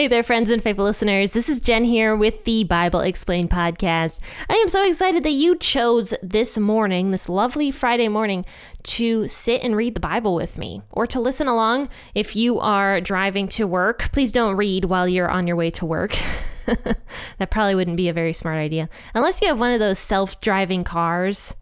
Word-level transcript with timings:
Hey 0.00 0.08
there, 0.08 0.22
friends 0.22 0.48
and 0.48 0.62
faithful 0.62 0.86
listeners. 0.86 1.32
This 1.32 1.50
is 1.50 1.60
Jen 1.60 1.84
here 1.84 2.16
with 2.16 2.44
the 2.44 2.64
Bible 2.64 3.00
Explained 3.00 3.50
podcast. 3.50 4.18
I 4.48 4.54
am 4.54 4.68
so 4.68 4.82
excited 4.88 5.24
that 5.24 5.32
you 5.32 5.58
chose 5.58 6.14
this 6.22 6.56
morning, 6.56 7.10
this 7.10 7.28
lovely 7.28 7.70
Friday 7.70 8.08
morning, 8.08 8.46
to 8.84 9.28
sit 9.28 9.62
and 9.62 9.76
read 9.76 9.94
the 9.94 10.00
Bible 10.00 10.34
with 10.34 10.56
me 10.56 10.80
or 10.90 11.06
to 11.06 11.20
listen 11.20 11.48
along 11.48 11.90
if 12.14 12.34
you 12.34 12.58
are 12.60 12.98
driving 13.02 13.46
to 13.48 13.66
work. 13.66 14.10
Please 14.10 14.32
don't 14.32 14.56
read 14.56 14.86
while 14.86 15.06
you're 15.06 15.28
on 15.28 15.46
your 15.46 15.56
way 15.56 15.68
to 15.72 15.84
work. 15.84 16.16
that 16.64 17.50
probably 17.50 17.74
wouldn't 17.74 17.98
be 17.98 18.08
a 18.08 18.14
very 18.14 18.32
smart 18.32 18.56
idea. 18.56 18.88
Unless 19.12 19.42
you 19.42 19.48
have 19.48 19.60
one 19.60 19.70
of 19.70 19.80
those 19.80 19.98
self 19.98 20.40
driving 20.40 20.82
cars. 20.82 21.54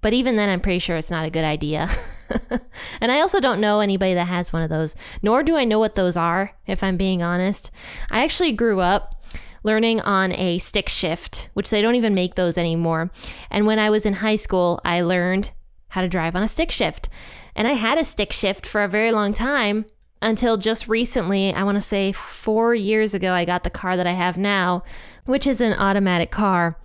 But 0.00 0.14
even 0.14 0.36
then, 0.36 0.48
I'm 0.48 0.60
pretty 0.62 0.78
sure 0.78 0.96
it's 0.96 1.10
not 1.10 1.26
a 1.26 1.30
good 1.30 1.44
idea. 1.44 1.90
and 3.00 3.12
I 3.12 3.20
also 3.20 3.40
don't 3.40 3.60
know 3.60 3.80
anybody 3.80 4.14
that 4.14 4.26
has 4.26 4.52
one 4.52 4.62
of 4.62 4.70
those, 4.70 4.94
nor 5.22 5.42
do 5.42 5.56
I 5.56 5.64
know 5.64 5.78
what 5.78 5.94
those 5.94 6.16
are, 6.16 6.56
if 6.66 6.82
I'm 6.82 6.96
being 6.96 7.22
honest. 7.22 7.70
I 8.10 8.24
actually 8.24 8.52
grew 8.52 8.80
up 8.80 9.24
learning 9.62 10.00
on 10.02 10.32
a 10.32 10.58
stick 10.58 10.88
shift, 10.88 11.48
which 11.54 11.70
they 11.70 11.82
don't 11.82 11.94
even 11.94 12.14
make 12.14 12.34
those 12.34 12.58
anymore. 12.58 13.10
And 13.50 13.66
when 13.66 13.78
I 13.78 13.90
was 13.90 14.06
in 14.06 14.14
high 14.14 14.36
school, 14.36 14.80
I 14.84 15.00
learned 15.00 15.52
how 15.88 16.02
to 16.02 16.08
drive 16.08 16.36
on 16.36 16.42
a 16.42 16.48
stick 16.48 16.70
shift. 16.70 17.08
And 17.56 17.66
I 17.66 17.72
had 17.72 17.98
a 17.98 18.04
stick 18.04 18.32
shift 18.32 18.66
for 18.66 18.84
a 18.84 18.88
very 18.88 19.10
long 19.10 19.32
time 19.32 19.86
until 20.20 20.56
just 20.56 20.88
recently, 20.88 21.52
I 21.54 21.64
want 21.64 21.76
to 21.76 21.82
say 21.82 22.12
four 22.12 22.74
years 22.74 23.14
ago, 23.14 23.32
I 23.32 23.44
got 23.44 23.62
the 23.62 23.70
car 23.70 23.96
that 23.96 24.06
I 24.06 24.12
have 24.12 24.36
now, 24.36 24.82
which 25.24 25.46
is 25.46 25.60
an 25.60 25.74
automatic 25.74 26.30
car. 26.30 26.78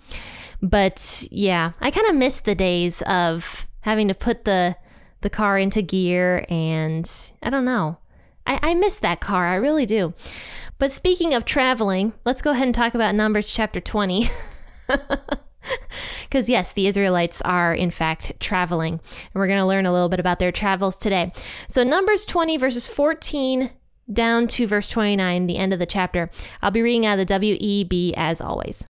But 0.62 1.26
yeah, 1.30 1.72
I 1.80 1.90
kind 1.90 2.06
of 2.08 2.14
miss 2.14 2.40
the 2.40 2.54
days 2.54 3.02
of 3.02 3.66
having 3.80 4.08
to 4.08 4.14
put 4.14 4.44
the 4.44 4.76
the 5.20 5.30
car 5.30 5.58
into 5.58 5.82
gear, 5.82 6.46
and 6.48 7.10
I 7.42 7.50
don't 7.50 7.64
know. 7.64 7.98
I, 8.46 8.58
I 8.62 8.74
miss 8.74 8.96
that 8.98 9.20
car, 9.20 9.46
I 9.48 9.54
really 9.56 9.86
do. 9.86 10.14
But 10.78 10.90
speaking 10.90 11.34
of 11.34 11.44
traveling, 11.44 12.14
let's 12.24 12.42
go 12.42 12.52
ahead 12.52 12.66
and 12.66 12.74
talk 12.74 12.94
about 12.94 13.14
Numbers 13.14 13.50
chapter 13.50 13.80
20. 13.80 14.30
Because, 16.22 16.48
yes, 16.48 16.72
the 16.72 16.86
Israelites 16.86 17.42
are, 17.42 17.74
in 17.74 17.90
fact, 17.90 18.38
traveling. 18.40 18.94
And 18.94 19.34
we're 19.34 19.46
going 19.46 19.58
to 19.58 19.66
learn 19.66 19.84
a 19.84 19.92
little 19.92 20.08
bit 20.08 20.20
about 20.20 20.38
their 20.38 20.52
travels 20.52 20.96
today. 20.96 21.32
So, 21.68 21.82
Numbers 21.82 22.24
20, 22.24 22.56
verses 22.56 22.86
14 22.86 23.70
down 24.12 24.48
to 24.48 24.66
verse 24.66 24.88
29, 24.88 25.46
the 25.46 25.56
end 25.56 25.72
of 25.72 25.78
the 25.78 25.86
chapter. 25.86 26.30
I'll 26.62 26.70
be 26.70 26.82
reading 26.82 27.06
out 27.06 27.18
of 27.18 27.26
the 27.26 27.34
WEB 27.34 28.14
as 28.16 28.40
always. 28.40 28.84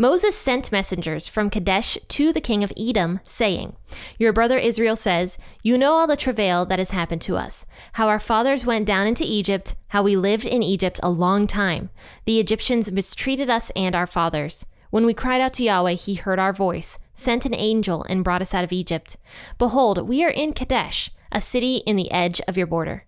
Moses 0.00 0.34
sent 0.34 0.72
messengers 0.72 1.28
from 1.28 1.50
Kadesh 1.50 1.98
to 2.08 2.32
the 2.32 2.40
king 2.40 2.64
of 2.64 2.72
Edom, 2.74 3.20
saying, 3.24 3.76
Your 4.18 4.32
brother 4.32 4.56
Israel 4.56 4.96
says, 4.96 5.36
You 5.62 5.76
know 5.76 5.92
all 5.92 6.06
the 6.06 6.16
travail 6.16 6.64
that 6.64 6.78
has 6.78 6.88
happened 6.88 7.20
to 7.20 7.36
us, 7.36 7.66
how 7.92 8.08
our 8.08 8.18
fathers 8.18 8.64
went 8.64 8.86
down 8.86 9.06
into 9.06 9.24
Egypt, 9.26 9.74
how 9.88 10.02
we 10.02 10.16
lived 10.16 10.46
in 10.46 10.62
Egypt 10.62 11.00
a 11.02 11.10
long 11.10 11.46
time. 11.46 11.90
The 12.24 12.40
Egyptians 12.40 12.90
mistreated 12.90 13.50
us 13.50 13.70
and 13.76 13.94
our 13.94 14.06
fathers. 14.06 14.64
When 14.88 15.04
we 15.04 15.12
cried 15.12 15.42
out 15.42 15.52
to 15.54 15.64
Yahweh, 15.64 15.96
he 15.96 16.14
heard 16.14 16.38
our 16.38 16.54
voice, 16.54 16.96
sent 17.12 17.44
an 17.44 17.54
angel, 17.54 18.02
and 18.04 18.24
brought 18.24 18.40
us 18.40 18.54
out 18.54 18.64
of 18.64 18.72
Egypt. 18.72 19.18
Behold, 19.58 20.08
we 20.08 20.24
are 20.24 20.30
in 20.30 20.54
Kadesh, 20.54 21.10
a 21.30 21.42
city 21.42 21.82
in 21.84 21.96
the 21.96 22.10
edge 22.10 22.40
of 22.48 22.56
your 22.56 22.66
border. 22.66 23.04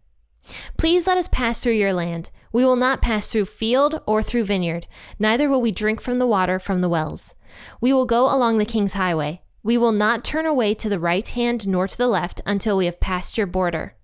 Please 0.76 1.06
let 1.06 1.16
us 1.16 1.28
pass 1.32 1.60
through 1.60 1.72
your 1.72 1.94
land. 1.94 2.30
We 2.52 2.64
will 2.64 2.76
not 2.76 3.02
pass 3.02 3.28
through 3.28 3.46
field 3.46 4.00
or 4.06 4.22
through 4.22 4.44
vineyard, 4.44 4.86
neither 5.18 5.48
will 5.48 5.60
we 5.60 5.72
drink 5.72 6.00
from 6.00 6.18
the 6.18 6.26
water 6.26 6.58
from 6.58 6.80
the 6.80 6.88
wells. 6.88 7.34
We 7.80 7.92
will 7.92 8.06
go 8.06 8.24
along 8.26 8.58
the 8.58 8.64
king's 8.64 8.92
highway. 8.92 9.42
We 9.62 9.78
will 9.78 9.92
not 9.92 10.24
turn 10.24 10.44
away 10.44 10.74
to 10.74 10.88
the 10.88 10.98
right 10.98 11.26
hand 11.26 11.66
nor 11.66 11.86
to 11.86 11.96
the 11.96 12.08
left 12.08 12.40
until 12.44 12.76
we 12.76 12.86
have 12.86 13.00
passed 13.00 13.38
your 13.38 13.46
border. 13.46 13.94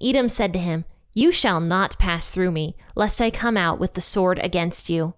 Edom 0.00 0.28
said 0.28 0.52
to 0.52 0.58
him, 0.58 0.84
You 1.12 1.32
shall 1.32 1.60
not 1.60 1.98
pass 1.98 2.30
through 2.30 2.52
me, 2.52 2.76
lest 2.94 3.20
I 3.20 3.30
come 3.30 3.56
out 3.56 3.78
with 3.78 3.94
the 3.94 4.00
sword 4.00 4.38
against 4.42 4.88
you. 4.88 5.14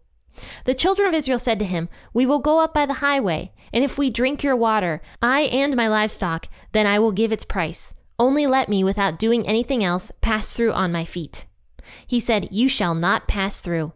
The 0.64 0.74
children 0.74 1.08
of 1.08 1.14
Israel 1.14 1.38
said 1.38 1.58
to 1.60 1.64
him, 1.64 1.88
We 2.12 2.26
will 2.26 2.38
go 2.38 2.60
up 2.60 2.74
by 2.74 2.86
the 2.86 2.94
highway, 2.94 3.52
and 3.72 3.84
if 3.84 3.98
we 3.98 4.10
drink 4.10 4.42
your 4.42 4.56
water, 4.56 5.02
I 5.22 5.42
and 5.42 5.76
my 5.76 5.88
livestock, 5.88 6.48
then 6.72 6.86
I 6.86 6.98
will 6.98 7.12
give 7.12 7.32
its 7.32 7.44
price. 7.44 7.94
Only 8.18 8.46
let 8.46 8.68
me, 8.68 8.82
without 8.82 9.18
doing 9.18 9.46
anything 9.46 9.84
else, 9.84 10.10
pass 10.20 10.52
through 10.52 10.72
on 10.72 10.92
my 10.92 11.04
feet. 11.04 11.46
He 12.06 12.20
said, 12.20 12.48
You 12.50 12.68
shall 12.68 12.94
not 12.94 13.28
pass 13.28 13.60
through. 13.60 13.92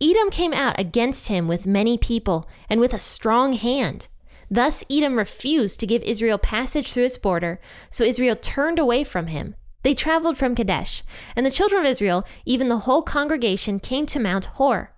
Edom 0.00 0.30
came 0.30 0.52
out 0.52 0.78
against 0.78 1.28
him 1.28 1.46
with 1.46 1.66
many 1.66 1.96
people 1.96 2.48
and 2.68 2.80
with 2.80 2.92
a 2.92 2.98
strong 2.98 3.52
hand. 3.52 4.08
Thus 4.50 4.84
Edom 4.90 5.16
refused 5.16 5.80
to 5.80 5.86
give 5.86 6.02
Israel 6.02 6.38
passage 6.38 6.92
through 6.92 7.04
its 7.04 7.16
border, 7.18 7.60
so 7.88 8.04
Israel 8.04 8.36
turned 8.36 8.78
away 8.78 9.04
from 9.04 9.28
him. 9.28 9.54
They 9.82 9.94
traveled 9.94 10.36
from 10.36 10.54
Kadesh, 10.54 11.02
and 11.34 11.44
the 11.44 11.50
children 11.50 11.84
of 11.84 11.90
Israel, 11.90 12.24
even 12.44 12.68
the 12.68 12.78
whole 12.78 13.02
congregation, 13.02 13.80
came 13.80 14.06
to 14.06 14.20
Mount 14.20 14.46
Hor. 14.46 14.92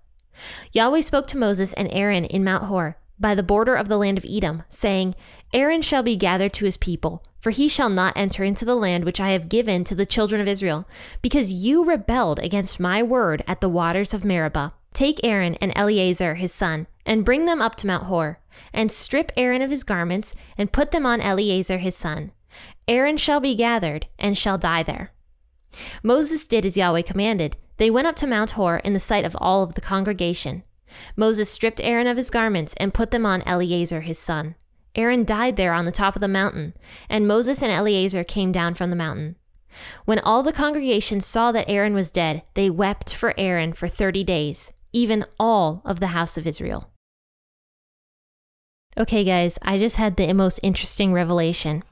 Yahweh 0.73 1.01
spoke 1.01 1.27
to 1.27 1.37
Moses 1.37 1.73
and 1.73 1.87
Aaron 1.91 2.25
in 2.25 2.43
Mount 2.43 2.65
Hor, 2.65 2.97
by 3.19 3.33
the 3.33 3.43
border 3.43 3.75
of 3.75 3.87
the 3.87 3.97
land 3.97 4.17
of 4.17 4.25
Edom, 4.29 4.63
saying, 4.69 5.15
Aaron 5.53 5.81
shall 5.81 6.03
be 6.03 6.17
gathered 6.17 6.53
to 6.53 6.65
his 6.65 6.77
people, 6.77 7.23
for 7.45 7.51
he 7.51 7.67
shall 7.67 7.89
not 7.91 8.17
enter 8.17 8.43
into 8.43 8.65
the 8.65 8.73
land 8.73 9.03
which 9.03 9.19
I 9.19 9.29
have 9.29 9.49
given 9.49 9.83
to 9.83 9.93
the 9.93 10.07
children 10.07 10.41
of 10.41 10.47
Israel, 10.47 10.87
because 11.21 11.53
you 11.53 11.85
rebelled 11.85 12.39
against 12.39 12.79
my 12.79 13.03
word 13.03 13.43
at 13.45 13.61
the 13.61 13.69
waters 13.69 14.15
of 14.15 14.25
Meribah. 14.25 14.73
Take 14.95 15.23
Aaron 15.23 15.53
and 15.61 15.71
Eleazar 15.75 16.33
his 16.33 16.51
son, 16.51 16.87
and 17.05 17.23
bring 17.23 17.45
them 17.45 17.61
up 17.61 17.75
to 17.75 17.85
Mount 17.85 18.05
Hor, 18.05 18.39
and 18.73 18.91
strip 18.91 19.31
Aaron 19.37 19.61
of 19.61 19.69
his 19.69 19.83
garments, 19.83 20.33
and 20.57 20.71
put 20.71 20.89
them 20.89 21.05
on 21.05 21.21
Eleazar 21.21 21.77
his 21.77 21.95
son. 21.95 22.31
Aaron 22.87 23.15
shall 23.15 23.39
be 23.39 23.53
gathered, 23.53 24.07
and 24.17 24.35
shall 24.35 24.57
die 24.57 24.81
there. 24.81 25.11
Moses 26.01 26.47
did 26.47 26.65
as 26.65 26.75
Yahweh 26.75 27.03
commanded. 27.03 27.57
They 27.77 27.91
went 27.91 28.07
up 28.07 28.15
to 28.15 28.25
Mount 28.25 28.53
Hor 28.53 28.77
in 28.77 28.93
the 28.93 28.99
sight 28.99 29.23
of 29.23 29.37
all 29.39 29.61
of 29.61 29.75
the 29.75 29.81
congregation. 29.81 30.63
Moses 31.15 31.47
stripped 31.51 31.79
Aaron 31.81 32.07
of 32.07 32.17
his 32.17 32.31
garments 32.31 32.73
and 32.77 32.91
put 32.91 33.11
them 33.11 33.23
on 33.23 33.43
Eleazar 33.43 34.01
his 34.01 34.17
son. 34.17 34.55
Aaron 34.95 35.23
died 35.25 35.57
there 35.57 35.73
on 35.73 35.85
the 35.85 35.91
top 35.91 36.15
of 36.15 36.21
the 36.21 36.27
mountain, 36.27 36.73
and 37.09 37.27
Moses 37.27 37.61
and 37.61 37.71
Eleazar 37.71 38.23
came 38.23 38.51
down 38.51 38.73
from 38.73 38.89
the 38.89 38.95
mountain. 38.95 39.35
When 40.05 40.19
all 40.19 40.41
the 40.41 40.53
congregation 40.53 41.19
saw 41.21 41.51
that 41.51 41.69
Aaron 41.69 41.93
was 41.93 42.11
dead, 42.11 42.43
they 42.53 42.69
wept 42.69 43.13
for 43.13 43.33
Aaron 43.37 43.73
for 43.73 43.87
thirty 43.87 44.23
days, 44.23 44.71
even 44.93 45.25
all 45.39 45.81
of 45.83 45.99
the 45.99 46.07
house 46.07 46.37
of 46.37 46.47
Israel. 46.47 46.89
Okay, 48.97 49.25
guys, 49.25 49.59
I 49.61 49.77
just 49.77 49.97
had 49.97 50.15
the 50.15 50.31
most 50.33 50.59
interesting 50.63 51.11
revelation, 51.11 51.83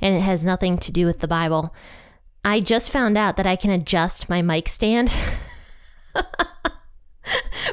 and 0.00 0.16
it 0.16 0.22
has 0.22 0.44
nothing 0.44 0.78
to 0.78 0.90
do 0.90 1.04
with 1.04 1.20
the 1.20 1.28
Bible. 1.28 1.74
I 2.42 2.60
just 2.60 2.90
found 2.90 3.18
out 3.18 3.36
that 3.36 3.46
I 3.46 3.56
can 3.56 3.70
adjust 3.70 4.30
my 4.30 4.40
mic 4.40 4.68
stand. 4.68 5.12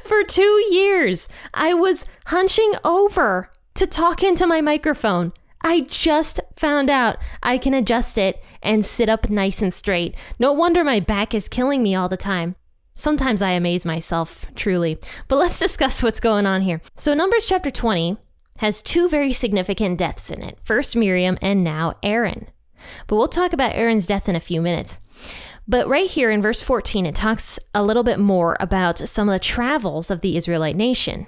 For 0.04 0.24
two 0.24 0.66
years, 0.70 1.30
I 1.54 1.74
was 1.74 2.04
hunching 2.26 2.74
over 2.84 3.50
to 3.78 3.86
talk 3.86 4.24
into 4.24 4.48
my 4.48 4.60
microphone. 4.60 5.34
I 5.62 5.82
just 5.82 6.40
found 6.56 6.90
out 6.90 7.18
I 7.44 7.60
can 7.60 7.76
adjust 7.76 8.18
it 8.18 8.44
and 8.64 8.84
sit 8.84 9.08
up 9.08 9.30
nice 9.30 9.62
and 9.62 9.72
straight. 9.72 10.16
No 10.40 10.52
wonder 10.52 10.84
my 10.84 11.00
back 11.00 11.36
is 11.36 11.48
killing 11.48 11.84
me 11.84 11.94
all 11.94 12.10
the 12.10 12.18
time. 12.18 12.56
Sometimes 12.96 13.40
I 13.40 13.52
amaze 13.52 13.86
myself, 13.86 14.48
truly. 14.56 14.98
But 15.28 15.36
let's 15.36 15.60
discuss 15.60 16.02
what's 16.02 16.20
going 16.20 16.48
on 16.48 16.62
here. 16.62 16.82
So, 16.96 17.14
Numbers 17.14 17.46
chapter 17.46 17.70
20 17.70 18.18
has 18.58 18.82
two 18.82 19.08
very 19.08 19.32
significant 19.32 20.00
deaths 20.00 20.32
in 20.32 20.42
it 20.42 20.58
first 20.64 20.96
Miriam 20.96 21.38
and 21.40 21.64
now 21.64 21.94
Aaron. 22.02 22.48
But 23.06 23.18
we'll 23.18 23.28
talk 23.28 23.54
about 23.54 23.76
Aaron's 23.76 24.08
death 24.08 24.28
in 24.28 24.36
a 24.36 24.40
few 24.40 24.60
minutes. 24.60 25.00
But 25.68 25.88
right 25.88 26.10
here 26.10 26.32
in 26.32 26.42
verse 26.42 26.62
14, 26.62 27.06
it 27.06 27.14
talks 27.14 27.60
a 27.76 27.84
little 27.84 28.04
bit 28.04 28.18
more 28.18 28.58
about 28.60 28.98
some 28.98 29.30
of 29.30 29.34
the 29.34 29.40
travels 29.40 30.10
of 30.10 30.22
the 30.22 30.36
Israelite 30.36 30.76
nation. 30.76 31.28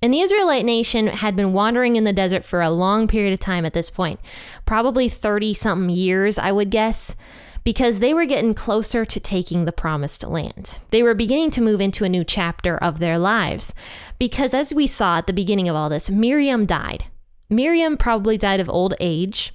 And 0.00 0.14
the 0.14 0.20
Israelite 0.20 0.64
nation 0.64 1.08
had 1.08 1.34
been 1.34 1.52
wandering 1.52 1.96
in 1.96 2.04
the 2.04 2.12
desert 2.12 2.44
for 2.44 2.60
a 2.60 2.70
long 2.70 3.08
period 3.08 3.32
of 3.32 3.40
time 3.40 3.66
at 3.66 3.72
this 3.72 3.90
point, 3.90 4.20
probably 4.64 5.08
30 5.08 5.54
something 5.54 5.90
years, 5.90 6.38
I 6.38 6.52
would 6.52 6.70
guess, 6.70 7.16
because 7.64 7.98
they 7.98 8.14
were 8.14 8.24
getting 8.24 8.54
closer 8.54 9.04
to 9.04 9.20
taking 9.20 9.64
the 9.64 9.72
promised 9.72 10.24
land. 10.24 10.78
They 10.90 11.02
were 11.02 11.14
beginning 11.14 11.50
to 11.52 11.62
move 11.62 11.80
into 11.80 12.04
a 12.04 12.08
new 12.08 12.24
chapter 12.24 12.78
of 12.78 12.98
their 13.00 13.18
lives. 13.18 13.74
Because 14.18 14.54
as 14.54 14.72
we 14.72 14.86
saw 14.86 15.18
at 15.18 15.26
the 15.26 15.32
beginning 15.32 15.68
of 15.68 15.74
all 15.74 15.88
this, 15.88 16.08
Miriam 16.08 16.64
died. 16.64 17.06
Miriam 17.50 17.96
probably 17.96 18.38
died 18.38 18.60
of 18.60 18.70
old 18.70 18.94
age. 19.00 19.52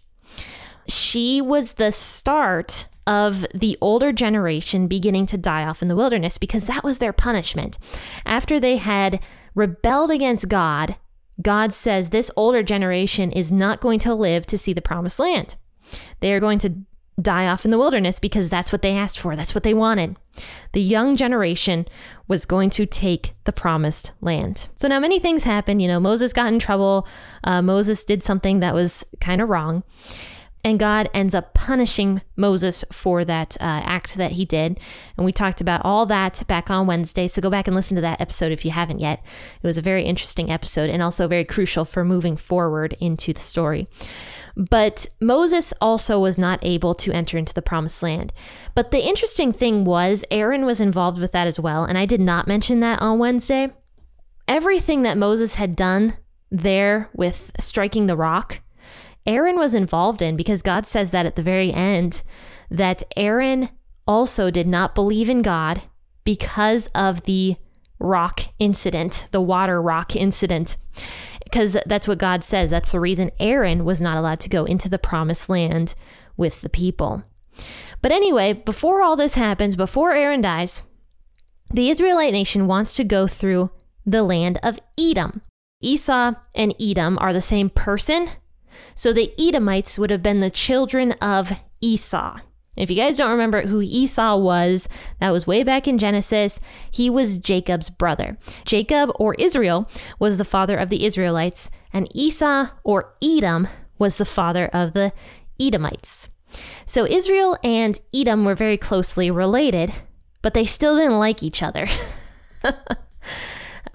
She 0.87 1.41
was 1.41 1.73
the 1.73 1.91
start 1.91 2.87
of 3.05 3.45
the 3.53 3.77
older 3.81 4.11
generation 4.11 4.87
beginning 4.87 5.25
to 5.27 5.37
die 5.37 5.63
off 5.63 5.81
in 5.81 5.87
the 5.87 5.95
wilderness 5.95 6.37
because 6.37 6.65
that 6.65 6.83
was 6.83 6.97
their 6.97 7.13
punishment. 7.13 7.77
After 8.25 8.59
they 8.59 8.77
had 8.77 9.19
rebelled 9.55 10.11
against 10.11 10.47
God 10.47 10.97
God 11.41 11.73
says 11.73 12.09
this 12.09 12.31
older 12.35 12.63
generation 12.63 13.31
is 13.31 13.51
not 13.51 13.81
going 13.81 13.99
to 13.99 14.13
live 14.13 14.45
to 14.47 14.57
see 14.57 14.73
the 14.73 14.81
promised 14.81 15.19
land. 15.19 15.55
They 16.19 16.33
are 16.33 16.39
going 16.39 16.59
to 16.59 16.75
die 17.21 17.47
off 17.47 17.65
in 17.65 17.71
the 17.71 17.77
wilderness 17.77 18.19
because 18.19 18.49
that's 18.49 18.71
what 18.71 18.81
they 18.81 18.97
asked 18.97 19.19
for, 19.19 19.35
that's 19.35 19.53
what 19.53 19.63
they 19.63 19.73
wanted. 19.73 20.17
The 20.71 20.81
young 20.81 21.15
generation 21.15 21.87
was 22.27 22.45
going 22.45 22.71
to 22.71 22.85
take 22.85 23.35
the 23.43 23.51
promised 23.51 24.11
land. 24.21 24.67
So 24.75 24.87
now 24.87 24.99
many 24.99 25.19
things 25.19 25.43
happened. 25.43 25.81
You 25.81 25.87
know, 25.87 25.99
Moses 25.99 26.33
got 26.33 26.51
in 26.51 26.57
trouble. 26.57 27.07
Uh, 27.43 27.61
Moses 27.61 28.03
did 28.03 28.23
something 28.23 28.59
that 28.61 28.73
was 28.73 29.05
kind 29.21 29.41
of 29.41 29.49
wrong. 29.49 29.83
And 30.65 30.79
God 30.79 31.09
ends 31.13 31.35
up 31.35 31.53
punishing 31.53 32.21
Moses 32.37 32.85
for 32.89 33.25
that 33.25 33.57
uh, 33.59 33.81
act 33.83 34.15
that 34.15 34.33
he 34.33 34.45
did. 34.45 34.79
And 35.17 35.25
we 35.25 35.33
talked 35.33 35.59
about 35.59 35.81
all 35.83 36.05
that 36.05 36.41
back 36.47 36.69
on 36.69 36.87
Wednesday. 36.87 37.27
So 37.27 37.41
go 37.41 37.49
back 37.49 37.67
and 37.67 37.75
listen 37.75 37.95
to 37.95 38.01
that 38.01 38.21
episode 38.21 38.53
if 38.53 38.63
you 38.63 38.71
haven't 38.71 38.99
yet. 38.99 39.21
It 39.61 39.67
was 39.67 39.77
a 39.77 39.81
very 39.81 40.05
interesting 40.05 40.49
episode 40.49 40.89
and 40.89 41.03
also 41.03 41.27
very 41.27 41.43
crucial 41.43 41.83
for 41.83 42.05
moving 42.05 42.37
forward 42.37 42.95
into 43.01 43.33
the 43.33 43.41
story. 43.41 43.89
But 44.55 45.07
Moses 45.19 45.73
also 45.81 46.17
was 46.17 46.37
not 46.37 46.59
able 46.61 46.95
to 46.95 47.11
enter 47.11 47.37
into 47.37 47.53
the 47.53 47.61
promised 47.61 48.01
land. 48.01 48.31
But 48.73 48.91
the 48.91 49.05
interesting 49.05 49.51
thing 49.51 49.83
was, 49.83 50.23
Aaron 50.31 50.65
was 50.65 50.79
involved 50.79 51.19
with 51.19 51.33
that 51.33 51.47
as 51.47 51.59
well. 51.59 51.83
And 51.83 51.97
I 51.97 52.05
did 52.05 52.21
not 52.21 52.47
mention 52.47 52.79
that 52.79 53.01
on 53.01 53.19
Wednesday. 53.19 53.73
Everything 54.47 55.03
that 55.03 55.17
Moses 55.17 55.55
had 55.55 55.75
done 55.75 56.15
there 56.49 57.09
with 57.13 57.51
striking 57.59 58.05
the 58.05 58.15
rock 58.15 58.61
Aaron 59.25 59.57
was 59.57 59.73
involved 59.73 60.21
in 60.21 60.35
because 60.35 60.61
God 60.61 60.85
says 60.85 61.11
that 61.11 61.25
at 61.25 61.35
the 61.35 61.43
very 61.43 61.71
end 61.71 62.23
that 62.69 63.03
Aaron 63.15 63.69
also 64.07 64.51
did 64.51 64.67
not 64.67 64.95
believe 64.95 65.29
in 65.29 65.41
God 65.41 65.81
because 66.23 66.87
of 66.93 67.23
the 67.23 67.55
rock 67.99 68.41
incident, 68.59 69.27
the 69.31 69.41
water 69.41 69.81
rock 69.81 70.15
incident. 70.15 70.77
Because 71.43 71.77
that's 71.85 72.07
what 72.07 72.17
God 72.17 72.43
says. 72.43 72.69
That's 72.69 72.91
the 72.91 72.99
reason 72.99 73.31
Aaron 73.39 73.85
was 73.85 74.01
not 74.01 74.17
allowed 74.17 74.39
to 74.41 74.49
go 74.49 74.65
into 74.65 74.89
the 74.89 74.99
promised 74.99 75.49
land 75.49 75.93
with 76.35 76.61
the 76.61 76.69
people. 76.69 77.23
But 78.01 78.11
anyway, 78.11 78.53
before 78.53 79.01
all 79.01 79.15
this 79.15 79.35
happens, 79.35 79.75
before 79.75 80.11
Aaron 80.11 80.41
dies, 80.41 80.83
the 81.71 81.89
Israelite 81.89 82.33
nation 82.33 82.67
wants 82.67 82.93
to 82.95 83.03
go 83.03 83.27
through 83.27 83.71
the 84.05 84.23
land 84.23 84.59
of 84.63 84.79
Edom. 84.99 85.41
Esau 85.81 86.33
and 86.55 86.75
Edom 86.79 87.17
are 87.19 87.33
the 87.33 87.41
same 87.41 87.69
person, 87.69 88.27
so 88.95 89.13
the 89.13 89.33
Edomites 89.39 89.97
would 89.97 90.09
have 90.09 90.23
been 90.23 90.39
the 90.39 90.49
children 90.49 91.13
of 91.13 91.51
Esau. 91.81 92.39
If 92.75 92.89
you 92.89 92.95
guys 92.95 93.17
don't 93.17 93.29
remember 93.29 93.61
who 93.61 93.81
Esau 93.81 94.37
was, 94.37 94.87
that 95.19 95.31
was 95.31 95.45
way 95.45 95.63
back 95.63 95.87
in 95.87 95.99
Genesis. 95.99 96.59
He 96.91 97.09
was 97.09 97.37
Jacob's 97.37 97.89
brother. 97.89 98.37
Jacob 98.65 99.11
or 99.15 99.35
Israel 99.35 99.89
was 100.17 100.37
the 100.37 100.45
father 100.45 100.75
of 100.75 100.89
the 100.89 101.05
Israelites, 101.05 101.69
and 101.91 102.09
Esau 102.15 102.69
or 102.83 103.13
Edom 103.21 103.67
was 103.99 104.17
the 104.17 104.25
father 104.25 104.67
of 104.67 104.93
the 104.93 105.13
Edomites. 105.59 106.29
So 106.85 107.05
Israel 107.05 107.57
and 107.63 107.99
Edom 108.13 108.43
were 108.43 108.55
very 108.55 108.77
closely 108.77 109.29
related, 109.29 109.93
but 110.41 110.53
they 110.53 110.65
still 110.65 110.97
didn't 110.97 111.19
like 111.19 111.43
each 111.43 111.61
other. 111.61 111.87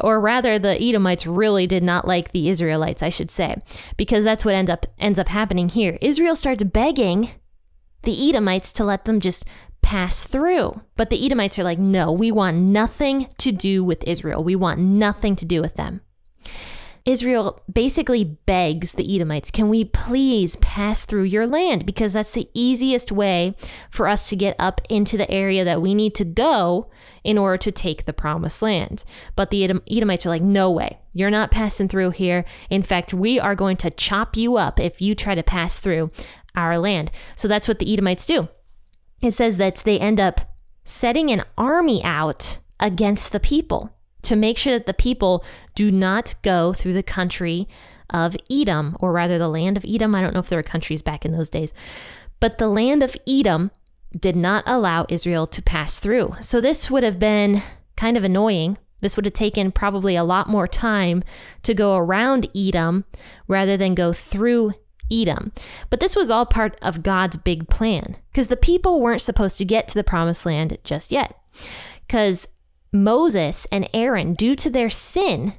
or 0.00 0.20
rather 0.20 0.58
the 0.58 0.80
Edomites 0.80 1.26
really 1.26 1.66
did 1.66 1.82
not 1.82 2.06
like 2.06 2.32
the 2.32 2.48
Israelites, 2.48 3.02
I 3.02 3.10
should 3.10 3.30
say, 3.30 3.56
because 3.96 4.24
that's 4.24 4.44
what 4.44 4.54
end 4.54 4.70
up 4.70 4.86
ends 4.98 5.18
up 5.18 5.28
happening 5.28 5.68
here. 5.68 5.98
Israel 6.00 6.36
starts 6.36 6.62
begging 6.62 7.30
the 8.04 8.28
Edomites 8.28 8.72
to 8.74 8.84
let 8.84 9.04
them 9.04 9.20
just 9.20 9.44
pass 9.82 10.24
through. 10.24 10.80
But 10.96 11.10
the 11.10 11.24
Edomites 11.24 11.58
are 11.58 11.64
like, 11.64 11.78
"No, 11.78 12.12
we 12.12 12.30
want 12.30 12.56
nothing 12.56 13.28
to 13.38 13.52
do 13.52 13.82
with 13.82 14.04
Israel. 14.06 14.44
We 14.44 14.56
want 14.56 14.80
nothing 14.80 15.36
to 15.36 15.46
do 15.46 15.60
with 15.60 15.74
them." 15.76 16.02
Israel 17.08 17.62
basically 17.72 18.22
begs 18.22 18.92
the 18.92 19.14
Edomites, 19.14 19.50
Can 19.50 19.70
we 19.70 19.82
please 19.82 20.56
pass 20.56 21.06
through 21.06 21.22
your 21.22 21.46
land? 21.46 21.86
Because 21.86 22.12
that's 22.12 22.32
the 22.32 22.50
easiest 22.52 23.10
way 23.10 23.56
for 23.90 24.06
us 24.06 24.28
to 24.28 24.36
get 24.36 24.54
up 24.58 24.82
into 24.90 25.16
the 25.16 25.30
area 25.30 25.64
that 25.64 25.80
we 25.80 25.94
need 25.94 26.14
to 26.16 26.24
go 26.26 26.90
in 27.24 27.38
order 27.38 27.56
to 27.56 27.72
take 27.72 28.04
the 28.04 28.12
promised 28.12 28.60
land. 28.60 29.04
But 29.36 29.48
the 29.48 29.64
Edomites 29.64 30.26
are 30.26 30.28
like, 30.28 30.42
No 30.42 30.70
way. 30.70 30.98
You're 31.14 31.30
not 31.30 31.50
passing 31.50 31.88
through 31.88 32.10
here. 32.10 32.44
In 32.68 32.82
fact, 32.82 33.14
we 33.14 33.40
are 33.40 33.54
going 33.54 33.78
to 33.78 33.90
chop 33.90 34.36
you 34.36 34.56
up 34.56 34.78
if 34.78 35.00
you 35.00 35.14
try 35.14 35.34
to 35.34 35.42
pass 35.42 35.80
through 35.80 36.10
our 36.54 36.76
land. 36.76 37.10
So 37.36 37.48
that's 37.48 37.68
what 37.68 37.78
the 37.78 37.90
Edomites 37.90 38.26
do. 38.26 38.48
It 39.22 39.32
says 39.32 39.56
that 39.56 39.76
they 39.76 39.98
end 39.98 40.20
up 40.20 40.42
setting 40.84 41.30
an 41.30 41.44
army 41.56 42.04
out 42.04 42.58
against 42.78 43.32
the 43.32 43.40
people 43.40 43.97
to 44.22 44.36
make 44.36 44.58
sure 44.58 44.72
that 44.72 44.86
the 44.86 44.94
people 44.94 45.44
do 45.74 45.90
not 45.90 46.34
go 46.42 46.72
through 46.72 46.94
the 46.94 47.02
country 47.02 47.68
of 48.10 48.36
Edom, 48.50 48.96
or 49.00 49.12
rather 49.12 49.38
the 49.38 49.48
land 49.48 49.76
of 49.76 49.84
Edom. 49.86 50.14
I 50.14 50.20
don't 50.20 50.32
know 50.32 50.40
if 50.40 50.48
there 50.48 50.58
were 50.58 50.62
countries 50.62 51.02
back 51.02 51.24
in 51.24 51.32
those 51.32 51.50
days, 51.50 51.72
but 52.40 52.58
the 52.58 52.68
land 52.68 53.02
of 53.02 53.16
Edom 53.28 53.70
did 54.18 54.36
not 54.36 54.64
allow 54.66 55.06
Israel 55.08 55.46
to 55.48 55.62
pass 55.62 55.98
through. 55.98 56.34
So 56.40 56.60
this 56.60 56.90
would 56.90 57.02
have 57.02 57.18
been 57.18 57.62
kind 57.96 58.16
of 58.16 58.24
annoying. 58.24 58.78
This 59.00 59.16
would 59.16 59.26
have 59.26 59.34
taken 59.34 59.70
probably 59.70 60.16
a 60.16 60.24
lot 60.24 60.48
more 60.48 60.66
time 60.66 61.22
to 61.62 61.74
go 61.74 61.96
around 61.96 62.48
Edom 62.56 63.04
rather 63.46 63.76
than 63.76 63.94
go 63.94 64.12
through 64.12 64.72
Edom. 65.10 65.52
But 65.90 66.00
this 66.00 66.16
was 66.16 66.30
all 66.30 66.46
part 66.46 66.78
of 66.82 67.02
God's 67.02 67.36
big 67.36 67.68
plan 67.68 68.16
because 68.30 68.48
the 68.48 68.56
people 68.56 69.00
weren't 69.00 69.22
supposed 69.22 69.58
to 69.58 69.64
get 69.64 69.88
to 69.88 69.94
the 69.94 70.04
promised 70.04 70.46
land 70.46 70.78
just 70.84 71.12
yet. 71.12 71.36
Because 72.06 72.48
Moses 72.92 73.66
and 73.70 73.88
Aaron, 73.92 74.34
due 74.34 74.56
to 74.56 74.70
their 74.70 74.90
sin, 74.90 75.54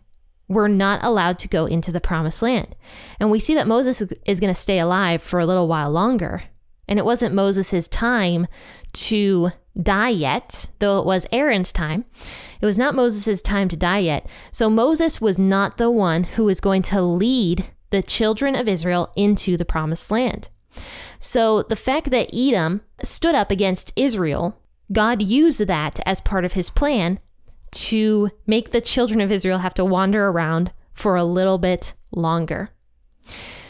were 0.47 0.67
not 0.67 1.03
allowed 1.03 1.37
to 1.39 1.47
go 1.47 1.65
into 1.65 1.91
the 1.91 2.01
promised 2.01 2.41
land. 2.41 2.75
And 3.19 3.29
we 3.29 3.39
see 3.39 3.53
that 3.55 3.67
Moses 3.67 4.01
is 4.25 4.39
going 4.39 4.53
to 4.53 4.59
stay 4.59 4.79
alive 4.79 5.21
for 5.21 5.39
a 5.39 5.45
little 5.45 5.67
while 5.67 5.91
longer. 5.91 6.43
And 6.87 6.97
it 6.97 7.05
wasn't 7.05 7.35
Moses' 7.35 7.87
time 7.87 8.47
to 8.93 9.51
die 9.81 10.09
yet, 10.09 10.65
though 10.79 10.99
it 10.99 11.05
was 11.05 11.27
Aaron's 11.31 11.71
time. 11.71 12.05
It 12.61 12.65
was 12.65 12.79
not 12.79 12.95
Moses' 12.95 13.43
time 13.43 13.69
to 13.69 13.77
die 13.77 13.99
yet. 13.99 14.27
So 14.51 14.69
Moses 14.69 15.21
was 15.21 15.37
not 15.37 15.77
the 15.77 15.91
one 15.91 16.23
who 16.23 16.45
was 16.45 16.59
going 16.59 16.81
to 16.83 17.01
lead 17.01 17.67
the 17.91 18.01
children 18.01 18.55
of 18.55 18.67
Israel 18.67 19.11
into 19.15 19.55
the 19.55 19.65
promised 19.65 20.09
land. 20.09 20.49
So 21.19 21.63
the 21.63 21.75
fact 21.75 22.09
that 22.11 22.33
Edom 22.33 22.81
stood 23.03 23.35
up 23.35 23.51
against 23.51 23.93
Israel 23.95 24.59
God 24.91 25.21
used 25.21 25.67
that 25.67 25.99
as 26.05 26.21
part 26.21 26.45
of 26.45 26.53
his 26.53 26.69
plan 26.69 27.19
to 27.71 28.29
make 28.47 28.71
the 28.71 28.81
children 28.81 29.21
of 29.21 29.31
Israel 29.31 29.59
have 29.59 29.73
to 29.75 29.85
wander 29.85 30.27
around 30.27 30.71
for 30.93 31.15
a 31.15 31.23
little 31.23 31.57
bit 31.57 31.93
longer. 32.11 32.71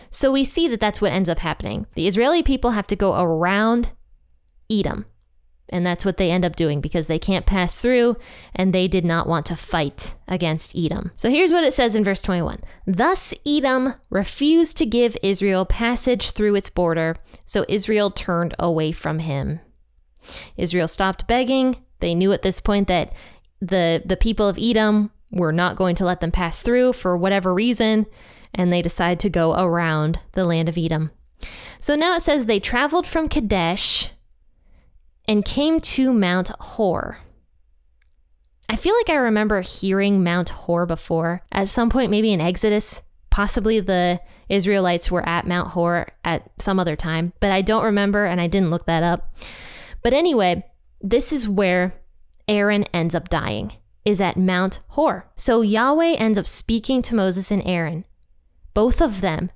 So 0.09 0.31
we 0.31 0.45
see 0.45 0.67
that 0.67 0.79
that's 0.79 1.01
what 1.01 1.11
ends 1.11 1.29
up 1.29 1.39
happening. 1.39 1.85
The 1.95 2.07
Israeli 2.07 2.41
people 2.41 2.71
have 2.71 2.87
to 2.87 2.95
go 2.95 3.19
around 3.19 3.91
Edom. 4.69 5.05
And 5.71 5.85
that's 5.85 6.03
what 6.03 6.17
they 6.17 6.31
end 6.31 6.45
up 6.45 6.55
doing 6.55 6.81
because 6.81 7.05
they 7.05 7.19
can't 7.19 7.45
pass 7.45 7.79
through 7.79 8.17
and 8.55 8.73
they 8.73 8.87
did 8.87 9.05
not 9.05 9.27
want 9.27 9.45
to 9.47 9.55
fight 9.55 10.15
against 10.27 10.75
Edom. 10.75 11.11
So 11.15 11.29
here's 11.29 11.51
what 11.51 11.63
it 11.63 11.75
says 11.75 11.95
in 11.95 12.03
verse 12.03 12.21
21 12.23 12.61
Thus 12.87 13.35
Edom 13.45 13.93
refused 14.09 14.77
to 14.77 14.87
give 14.87 15.15
Israel 15.21 15.65
passage 15.65 16.31
through 16.31 16.55
its 16.55 16.71
border, 16.71 17.17
so 17.45 17.65
Israel 17.69 18.09
turned 18.09 18.55
away 18.57 18.91
from 18.91 19.19
him. 19.19 19.59
Israel 20.57 20.87
stopped 20.87 21.27
begging. 21.27 21.77
They 21.99 22.15
knew 22.15 22.31
at 22.31 22.41
this 22.41 22.59
point 22.59 22.87
that 22.87 23.13
the 23.61 24.01
the 24.05 24.17
people 24.17 24.47
of 24.47 24.57
Edom 24.59 25.11
were 25.31 25.51
not 25.51 25.75
going 25.75 25.95
to 25.95 26.05
let 26.05 26.21
them 26.21 26.31
pass 26.31 26.61
through 26.61 26.93
for 26.93 27.17
whatever 27.17 27.53
reason, 27.53 28.05
and 28.53 28.71
they 28.71 28.81
decide 28.81 29.19
to 29.19 29.29
go 29.29 29.53
around 29.53 30.19
the 30.33 30.45
land 30.45 30.69
of 30.69 30.77
Edom. 30.77 31.11
So 31.79 31.95
now 31.95 32.15
it 32.15 32.21
says 32.21 32.45
they 32.45 32.59
traveled 32.59 33.07
from 33.07 33.29
Kadesh 33.29 34.09
and 35.25 35.45
came 35.45 35.79
to 35.79 36.11
Mount 36.11 36.49
Hor. 36.59 37.19
I 38.67 38.75
feel 38.75 38.95
like 38.95 39.09
I 39.09 39.15
remember 39.15 39.61
hearing 39.61 40.23
Mount 40.23 40.49
Hor 40.49 40.85
before 40.85 41.43
at 41.51 41.69
some 41.69 41.89
point, 41.89 42.11
maybe 42.11 42.31
in 42.31 42.41
Exodus. 42.41 43.01
Possibly 43.29 43.79
the 43.79 44.19
Israelites 44.49 45.09
were 45.09 45.27
at 45.27 45.47
Mount 45.47 45.69
Hor 45.69 46.07
at 46.25 46.49
some 46.59 46.79
other 46.79 46.95
time, 46.95 47.33
but 47.39 47.51
I 47.51 47.61
don't 47.61 47.85
remember 47.85 48.25
and 48.25 48.41
I 48.41 48.47
didn't 48.47 48.71
look 48.71 48.85
that 48.85 49.03
up. 49.03 49.33
But 50.01 50.13
anyway, 50.13 50.65
this 51.01 51.31
is 51.31 51.47
where 51.47 51.93
Aaron 52.47 52.83
ends 52.85 53.15
up 53.15 53.29
dying, 53.29 53.73
is 54.05 54.19
at 54.19 54.37
Mount 54.37 54.79
Hor. 54.89 55.29
So 55.35 55.61
Yahweh 55.61 56.15
ends 56.17 56.37
up 56.37 56.47
speaking 56.47 57.01
to 57.03 57.15
Moses 57.15 57.51
and 57.51 57.61
Aaron, 57.65 58.05
both 58.73 59.01
of 59.01 59.21
them. 59.21 59.51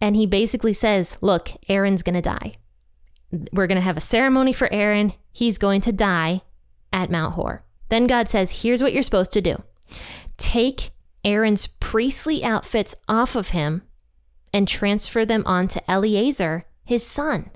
And 0.00 0.14
he 0.14 0.26
basically 0.26 0.72
says, 0.72 1.16
Look, 1.20 1.50
Aaron's 1.68 2.02
going 2.02 2.14
to 2.14 2.22
die. 2.22 2.54
We're 3.52 3.66
going 3.66 3.76
to 3.76 3.82
have 3.82 3.96
a 3.96 4.02
ceremony 4.02 4.52
for 4.52 4.72
Aaron. 4.72 5.12
He's 5.32 5.58
going 5.58 5.80
to 5.82 5.92
die 5.92 6.42
at 6.92 7.10
Mount 7.10 7.34
Hor. 7.34 7.64
Then 7.88 8.06
God 8.06 8.28
says, 8.28 8.62
Here's 8.62 8.82
what 8.82 8.92
you're 8.92 9.02
supposed 9.02 9.32
to 9.32 9.40
do 9.40 9.62
take 10.36 10.90
Aaron's 11.24 11.66
priestly 11.66 12.44
outfits 12.44 12.94
off 13.08 13.34
of 13.34 13.48
him 13.48 13.82
and 14.52 14.68
transfer 14.68 15.24
them 15.24 15.42
onto 15.46 15.80
Eleazar, 15.88 16.64
his 16.84 17.04
son. 17.04 17.50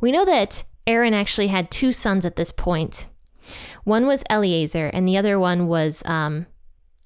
We 0.00 0.12
know 0.12 0.24
that 0.24 0.64
Aaron 0.86 1.14
actually 1.14 1.48
had 1.48 1.70
two 1.70 1.92
sons 1.92 2.24
at 2.24 2.36
this 2.36 2.50
point. 2.50 3.06
One 3.84 4.06
was 4.06 4.24
Eleazar, 4.28 4.86
and 4.86 5.06
the 5.06 5.16
other 5.16 5.38
one 5.38 5.66
was, 5.68 6.02
um, 6.04 6.46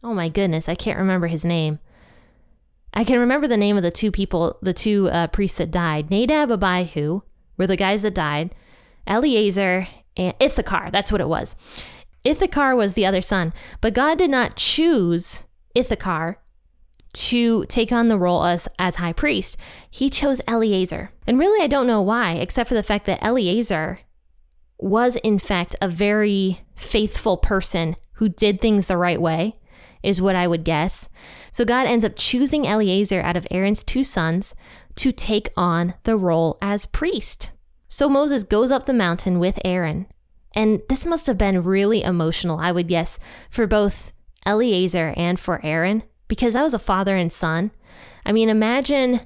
oh 0.02 0.14
my 0.14 0.28
goodness, 0.28 0.68
I 0.68 0.74
can't 0.74 0.98
remember 0.98 1.26
his 1.26 1.44
name. 1.44 1.78
I 2.92 3.04
can 3.04 3.18
remember 3.18 3.46
the 3.46 3.56
name 3.56 3.76
of 3.76 3.82
the 3.82 3.90
two 3.90 4.10
people, 4.10 4.58
the 4.62 4.72
two 4.72 5.08
uh, 5.10 5.28
priests 5.28 5.58
that 5.58 5.70
died. 5.70 6.10
Nadab, 6.10 6.50
Abihu 6.50 7.22
were 7.56 7.66
the 7.66 7.76
guys 7.76 8.02
that 8.02 8.14
died. 8.14 8.54
Eleazar 9.06 9.86
and 10.16 10.34
Issachar, 10.42 10.90
that's 10.90 11.12
what 11.12 11.20
it 11.20 11.28
was. 11.28 11.56
Issachar 12.26 12.74
was 12.74 12.94
the 12.94 13.06
other 13.06 13.22
son, 13.22 13.52
but 13.80 13.94
God 13.94 14.18
did 14.18 14.30
not 14.30 14.56
choose 14.56 15.44
Issachar 15.76 16.38
to 17.12 17.64
take 17.66 17.92
on 17.92 18.08
the 18.08 18.18
role 18.18 18.44
as, 18.44 18.68
as 18.78 18.96
high 18.96 19.12
priest. 19.12 19.56
He 19.90 20.10
chose 20.10 20.40
Eleazar. 20.46 21.10
And 21.26 21.38
really, 21.38 21.62
I 21.62 21.66
don't 21.66 21.86
know 21.86 22.02
why, 22.02 22.32
except 22.32 22.68
for 22.68 22.74
the 22.74 22.82
fact 22.82 23.06
that 23.06 23.22
Eleazar 23.22 24.00
was, 24.78 25.16
in 25.16 25.38
fact, 25.38 25.76
a 25.80 25.88
very 25.88 26.60
faithful 26.74 27.36
person 27.36 27.96
who 28.14 28.28
did 28.28 28.60
things 28.60 28.86
the 28.86 28.96
right 28.96 29.20
way, 29.20 29.56
is 30.02 30.22
what 30.22 30.36
I 30.36 30.46
would 30.46 30.64
guess. 30.64 31.08
So 31.52 31.64
God 31.64 31.86
ends 31.86 32.04
up 32.04 32.12
choosing 32.16 32.66
Eleazar 32.66 33.20
out 33.20 33.36
of 33.36 33.46
Aaron's 33.50 33.82
two 33.82 34.04
sons 34.04 34.54
to 34.96 35.12
take 35.12 35.50
on 35.56 35.94
the 36.04 36.16
role 36.16 36.58
as 36.62 36.86
priest. 36.86 37.50
So 37.88 38.08
Moses 38.08 38.44
goes 38.44 38.70
up 38.70 38.86
the 38.86 38.92
mountain 38.92 39.38
with 39.38 39.58
Aaron. 39.64 40.06
And 40.54 40.80
this 40.88 41.06
must 41.06 41.26
have 41.26 41.38
been 41.38 41.62
really 41.62 42.02
emotional, 42.02 42.58
I 42.58 42.72
would 42.72 42.88
guess, 42.88 43.18
for 43.50 43.66
both 43.66 44.12
Eleazar 44.46 45.12
and 45.16 45.38
for 45.38 45.64
Aaron 45.64 46.02
because 46.30 46.54
that 46.54 46.62
was 46.62 46.72
a 46.72 46.78
father 46.78 47.16
and 47.16 47.30
son. 47.30 47.72
I 48.24 48.30
mean, 48.32 48.48
imagine 48.48 49.20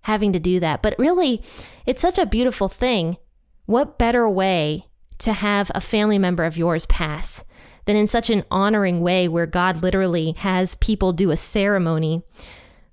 having 0.00 0.32
to 0.32 0.40
do 0.40 0.58
that. 0.58 0.82
But 0.82 0.98
really, 0.98 1.42
it's 1.86 2.00
such 2.00 2.18
a 2.18 2.26
beautiful 2.26 2.68
thing. 2.68 3.18
What 3.66 3.98
better 3.98 4.26
way 4.28 4.86
to 5.18 5.34
have 5.34 5.70
a 5.74 5.80
family 5.80 6.18
member 6.18 6.44
of 6.44 6.56
yours 6.56 6.86
pass 6.86 7.44
than 7.84 7.96
in 7.96 8.06
such 8.06 8.30
an 8.30 8.44
honoring 8.50 9.00
way 9.00 9.28
where 9.28 9.46
God 9.46 9.82
literally 9.82 10.32
has 10.38 10.76
people 10.76 11.12
do 11.12 11.30
a 11.30 11.36
ceremony 11.36 12.22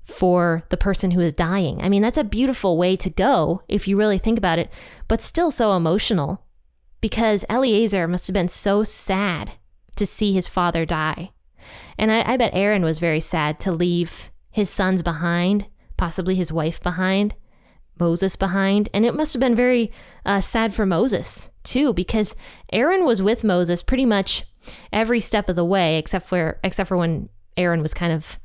for 0.04 0.64
the 0.68 0.78
person 0.78 1.12
who 1.12 1.22
is 1.22 1.34
dying? 1.34 1.82
I 1.82 1.88
mean, 1.88 2.02
that's 2.02 2.18
a 2.18 2.26
beautiful 2.26 2.78
way 2.78 2.98
to 2.98 3.10
go 3.10 3.62
if 3.70 3.88
you 3.88 3.96
really 3.96 4.18
think 4.18 4.38
about 4.38 4.60
it, 4.60 4.70
but 5.08 5.22
still 5.22 5.50
so 5.50 5.78
emotional 5.78 6.44
because 7.00 7.46
Eleazar 7.48 8.06
must 8.06 8.28
have 8.28 8.34
been 8.34 8.50
so 8.50 8.84
sad 8.84 9.54
to 9.96 10.06
see 10.06 10.34
his 10.34 10.50
father 10.50 10.86
die. 10.86 11.32
And 11.98 12.12
I, 12.12 12.34
I 12.34 12.38
bet 12.38 12.54
Aaron 12.54 12.84
was 12.84 13.00
very 13.00 13.20
sad 13.20 13.60
to 13.62 13.72
leave 13.72 14.32
his 14.52 14.70
sons 14.70 15.02
behind, 15.02 15.68
possibly 15.98 16.36
his 16.36 16.52
wife 16.52 16.82
behind, 16.82 17.36
Moses 18.00 18.36
behind. 18.36 18.90
And 18.94 19.06
it 19.06 19.16
must 19.16 19.34
have 19.34 19.40
been 19.40 19.56
very 19.56 19.92
uh, 20.26 20.42
sad 20.42 20.74
for 20.74 20.86
Moses, 20.86 21.50
too, 21.64 21.94
because 21.94 22.36
Aaron 22.72 23.06
was 23.06 23.22
with 23.22 23.44
Moses 23.44 23.82
pretty 23.82 24.06
much 24.06 24.44
every 24.92 25.20
step 25.20 25.50
of 25.50 25.56
the 25.56 25.66
way, 25.66 25.98
except 25.98 26.26
for 26.26 26.60
except 26.64 26.88
for 26.88 26.98
when 26.98 27.30
Aaron 27.58 27.82
was 27.82 27.94
kind 27.94 28.12
of 28.12 28.40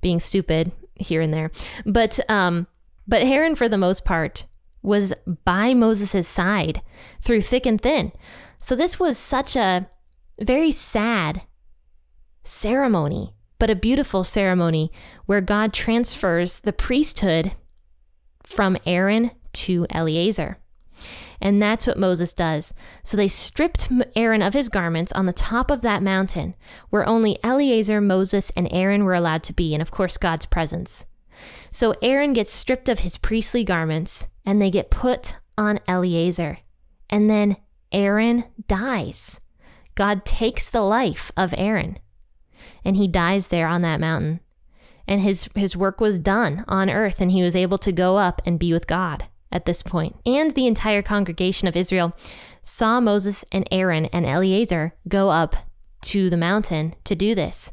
being 0.00 0.20
stupid 0.20 0.72
here 0.94 1.20
and 1.20 1.32
there. 1.32 1.50
But 1.84 2.18
um, 2.30 2.66
but 3.06 3.22
Aaron, 3.22 3.54
for 3.54 3.68
the 3.68 3.78
most 3.78 4.04
part, 4.04 4.46
was 4.82 5.12
by 5.44 5.74
Moses' 5.74 6.28
side 6.28 6.80
through 7.20 7.42
thick 7.42 7.66
and 7.66 7.80
thin. 7.80 8.12
So 8.60 8.76
this 8.76 8.98
was 8.98 9.18
such 9.18 9.56
a 9.56 9.88
very 10.40 10.70
sad 10.70 11.42
ceremony, 12.44 13.34
but 13.58 13.70
a 13.70 13.74
beautiful 13.74 14.22
ceremony 14.22 14.92
where 15.26 15.40
God 15.40 15.72
transfers 15.72 16.60
the 16.60 16.72
priesthood 16.72 17.52
from 18.42 18.76
Aaron 18.86 19.30
to 19.54 19.86
Eleazar. 19.90 20.58
And 21.40 21.60
that's 21.60 21.86
what 21.86 21.98
Moses 21.98 22.32
does. 22.32 22.72
So 23.02 23.16
they 23.16 23.28
stripped 23.28 23.88
Aaron 24.14 24.42
of 24.42 24.54
his 24.54 24.68
garments 24.68 25.12
on 25.12 25.26
the 25.26 25.32
top 25.32 25.70
of 25.70 25.82
that 25.82 26.02
mountain, 26.02 26.54
where 26.90 27.06
only 27.08 27.38
Eleazar, 27.42 28.00
Moses, 28.00 28.50
and 28.56 28.68
Aaron 28.70 29.04
were 29.04 29.14
allowed 29.14 29.42
to 29.44 29.52
be, 29.52 29.74
and 29.74 29.82
of 29.82 29.90
course, 29.90 30.16
God's 30.16 30.46
presence. 30.46 31.04
So 31.70 31.94
Aaron 32.00 32.32
gets 32.32 32.52
stripped 32.52 32.88
of 32.88 33.00
his 33.00 33.18
priestly 33.18 33.64
garments, 33.64 34.28
and 34.46 34.62
they 34.62 34.70
get 34.70 34.90
put 34.90 35.36
on 35.58 35.80
Eleazar. 35.88 36.58
And 37.10 37.28
then 37.28 37.56
Aaron 37.92 38.44
dies. 38.66 39.40
God 39.94 40.24
takes 40.24 40.68
the 40.68 40.82
life 40.82 41.30
of 41.36 41.54
Aaron 41.56 41.98
and 42.84 42.96
he 42.96 43.08
dies 43.08 43.48
there 43.48 43.66
on 43.66 43.82
that 43.82 44.00
mountain. 44.00 44.40
And 45.06 45.20
his, 45.20 45.48
his 45.54 45.76
work 45.76 46.00
was 46.00 46.18
done 46.18 46.64
on 46.66 46.88
earth, 46.88 47.20
and 47.20 47.30
he 47.30 47.42
was 47.42 47.54
able 47.54 47.78
to 47.78 47.92
go 47.92 48.16
up 48.16 48.40
and 48.46 48.58
be 48.58 48.72
with 48.72 48.86
God 48.86 49.26
at 49.52 49.66
this 49.66 49.82
point. 49.82 50.16
And 50.26 50.52
the 50.54 50.66
entire 50.66 51.02
congregation 51.02 51.68
of 51.68 51.76
Israel 51.76 52.16
saw 52.62 53.00
Moses 53.00 53.44
and 53.52 53.68
Aaron 53.70 54.06
and 54.06 54.26
Eleazar 54.26 54.94
go 55.06 55.30
up 55.30 55.56
to 56.02 56.28
the 56.28 56.36
mountain 56.36 56.94
to 57.04 57.14
do 57.14 57.34
this. 57.34 57.72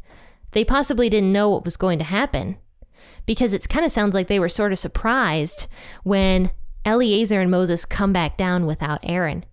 They 0.51 0.65
possibly 0.65 1.10
didn't 1.10 1.31
know 1.31 1.50
what 1.50 1.65
was 1.65 1.77
going 1.77 1.98
to 2.00 2.05
happen 2.05 2.57
because 3.25 3.53
it 3.53 3.69
kind 3.69 3.86
of 3.86 3.91
sounds 3.91 4.13
like 4.13 4.27
they 4.27 4.39
were 4.39 4.50
sort 4.50 4.71
of 4.71 4.79
surprised 4.79 5.67
when 6.03 6.51
Eleazar 6.86 7.39
and 7.39 7.51
Moses 7.51 7.86
come 7.86 8.12
back 8.12 8.38
down 8.38 8.65
without 8.65 9.00
Aaron. 9.03 9.45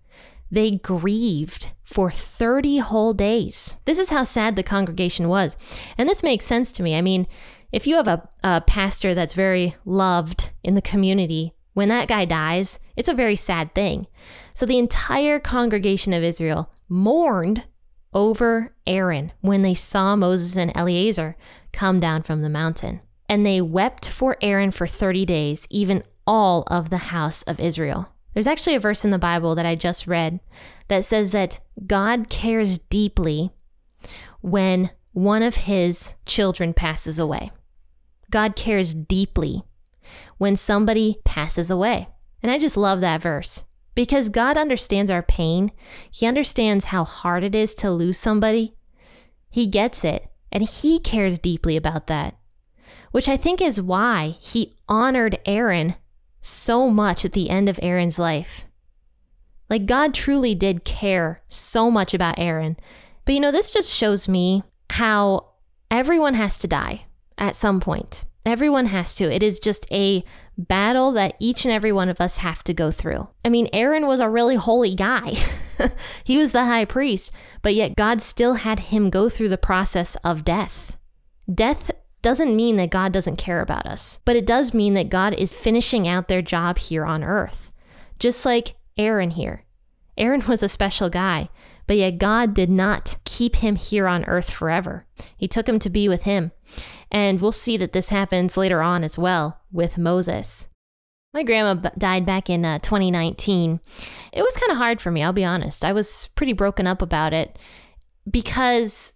They 0.51 0.71
grieved 0.71 1.71
for 1.83 2.11
30 2.11 2.79
whole 2.79 3.13
days. 3.13 3.77
This 3.85 3.99
is 3.99 4.09
how 4.09 4.23
sad 4.23 4.55
the 4.55 4.63
congregation 4.63 5.27
was. 5.27 5.57
And 5.97 6.09
this 6.09 6.23
makes 6.23 6.45
sense 6.45 6.71
to 6.73 6.83
me. 6.83 6.95
I 6.95 7.01
mean, 7.01 7.27
if 7.71 7.85
you 7.85 7.95
have 7.95 8.07
a, 8.07 8.27
a 8.43 8.61
pastor 8.61 9.13
that's 9.13 9.33
very 9.33 9.75
loved 9.85 10.51
in 10.63 10.75
the 10.75 10.81
community, 10.81 11.53
when 11.73 11.89
that 11.89 12.07
guy 12.07 12.25
dies, 12.25 12.79
it's 12.95 13.09
a 13.09 13.13
very 13.13 13.35
sad 13.35 13.73
thing. 13.75 14.07
So 14.53 14.65
the 14.65 14.79
entire 14.79 15.39
congregation 15.39 16.13
of 16.13 16.23
Israel 16.23 16.71
mourned 16.87 17.65
over 18.13 18.73
Aaron 18.87 19.31
when 19.41 19.61
they 19.61 19.75
saw 19.75 20.15
Moses 20.15 20.57
and 20.57 20.71
Eleazar 20.75 21.37
come 21.71 21.99
down 21.99 22.23
from 22.23 22.41
the 22.41 22.49
mountain. 22.49 23.01
And 23.27 23.45
they 23.45 23.61
wept 23.61 24.09
for 24.09 24.37
Aaron 24.41 24.71
for 24.71 24.87
30 24.87 25.25
days, 25.25 25.67
even 25.69 26.03
all 26.25 26.63
of 26.67 26.89
the 26.89 26.97
house 26.97 27.43
of 27.43 27.59
Israel. 27.59 28.09
There's 28.39 28.47
actually 28.47 28.75
a 28.75 28.79
verse 28.79 29.03
in 29.03 29.11
the 29.11 29.19
Bible 29.19 29.53
that 29.55 29.65
I 29.65 29.75
just 29.75 30.07
read 30.07 30.39
that 30.87 31.03
says 31.03 31.31
that 31.31 31.59
God 31.85 32.29
cares 32.29 32.77
deeply 32.77 33.51
when 34.39 34.91
one 35.11 35.43
of 35.43 35.57
his 35.57 36.13
children 36.25 36.73
passes 36.73 37.19
away. 37.19 37.51
God 38.31 38.55
cares 38.55 38.93
deeply 38.93 39.63
when 40.37 40.55
somebody 40.55 41.17
passes 41.25 41.69
away. 41.69 42.07
And 42.41 42.49
I 42.49 42.57
just 42.59 42.77
love 42.77 43.01
that 43.01 43.21
verse 43.21 43.65
because 43.93 44.29
God 44.29 44.55
understands 44.55 45.11
our 45.11 45.21
pain. 45.21 45.73
He 46.09 46.25
understands 46.25 46.85
how 46.85 47.03
hard 47.03 47.43
it 47.43 47.53
is 47.53 47.75
to 47.75 47.91
lose 47.91 48.17
somebody. 48.17 48.73
He 49.49 49.67
gets 49.67 50.05
it, 50.05 50.31
and 50.49 50.63
He 50.63 50.97
cares 51.01 51.39
deeply 51.39 51.75
about 51.75 52.07
that, 52.07 52.37
which 53.11 53.27
I 53.27 53.35
think 53.35 53.59
is 53.61 53.81
why 53.81 54.37
He 54.39 54.77
honored 54.87 55.39
Aaron 55.45 55.95
so 56.41 56.89
much 56.89 57.25
at 57.25 57.33
the 57.33 57.49
end 57.49 57.69
of 57.69 57.79
Aaron's 57.81 58.19
life. 58.19 58.65
Like, 59.69 59.85
God 59.85 60.13
truly 60.13 60.55
did 60.55 60.83
care 60.83 61.41
so 61.47 61.91
much 61.91 62.13
about 62.13 62.39
Aaron. 62.39 62.77
But 63.25 63.33
you 63.33 63.39
know, 63.39 63.51
this 63.51 63.71
just 63.71 63.93
shows 63.93 64.27
me 64.27 64.63
how 64.89 65.49
everyone 65.91 66.33
has 66.33 66.57
to 66.59 66.67
die 66.67 67.05
at 67.37 67.55
some 67.55 67.79
point. 67.79 68.25
Everyone 68.45 68.87
has 68.87 69.13
to. 69.15 69.31
It 69.31 69.43
is 69.43 69.59
just 69.59 69.85
a 69.91 70.23
battle 70.57 71.11
that 71.11 71.35
each 71.39 71.65
and 71.65 71.71
every 71.71 71.91
one 71.91 72.09
of 72.09 72.19
us 72.19 72.37
have 72.37 72.63
to 72.63 72.73
go 72.73 72.89
through. 72.91 73.27
I 73.45 73.49
mean, 73.49 73.69
Aaron 73.71 74.07
was 74.07 74.19
a 74.19 74.29
really 74.29 74.55
holy 74.55 74.95
guy. 74.95 75.35
he 76.23 76.37
was 76.37 76.51
the 76.51 76.65
high 76.65 76.85
priest, 76.85 77.31
but 77.61 77.75
yet 77.75 77.95
God 77.95 78.21
still 78.21 78.55
had 78.55 78.79
him 78.79 79.09
go 79.09 79.29
through 79.29 79.49
the 79.49 79.57
process 79.57 80.17
of 80.23 80.43
death. 80.43 80.97
Death 81.53 81.91
doesn't 82.21 82.55
mean 82.55 82.75
that 82.77 82.89
God 82.89 83.11
doesn't 83.11 83.37
care 83.37 83.61
about 83.61 83.85
us, 83.85 84.19
but 84.25 84.35
it 84.35 84.45
does 84.45 84.73
mean 84.73 84.93
that 84.95 85.09
God 85.09 85.33
is 85.33 85.53
finishing 85.53 86.07
out 86.07 86.27
their 86.27 86.41
job 86.41 86.79
here 86.79 87.05
on 87.05 87.23
earth. 87.23 87.71
Just 88.19 88.45
like 88.45 88.75
Aaron 88.97 89.31
here. 89.31 89.63
Aaron 90.17 90.43
was 90.47 90.61
a 90.61 90.69
special 90.69 91.09
guy, 91.09 91.49
but 91.87 91.97
yet 91.97 92.17
God 92.17 92.53
did 92.53 92.69
not 92.69 93.17
keep 93.23 93.57
him 93.57 93.77
here 93.77 94.07
on 94.07 94.25
earth 94.25 94.49
forever. 94.49 95.05
He 95.37 95.47
took 95.47 95.67
him 95.67 95.79
to 95.79 95.89
be 95.89 96.09
with 96.09 96.23
him. 96.23 96.51
And 97.09 97.41
we'll 97.41 97.53
see 97.53 97.77
that 97.77 97.93
this 97.93 98.09
happens 98.09 98.57
later 98.57 98.81
on 98.81 99.03
as 99.03 99.17
well 99.17 99.61
with 99.71 99.97
Moses. 99.97 100.67
My 101.33 101.43
grandma 101.43 101.89
died 101.97 102.25
back 102.25 102.49
in 102.49 102.65
uh, 102.65 102.79
2019. 102.79 103.79
It 104.33 104.41
was 104.41 104.57
kind 104.57 104.71
of 104.71 104.77
hard 104.77 104.99
for 104.99 105.11
me, 105.11 105.23
I'll 105.23 105.31
be 105.31 105.45
honest. 105.45 105.85
I 105.85 105.93
was 105.93 106.27
pretty 106.35 106.53
broken 106.53 106.85
up 106.85 107.01
about 107.01 107.33
it 107.33 107.57
because 108.29 109.13